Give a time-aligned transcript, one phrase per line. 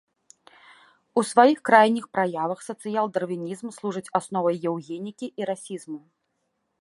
[1.21, 6.01] У сваіх крайніх праявах сацыял-дарвінізм служыць асновай еўгенікі і расізму.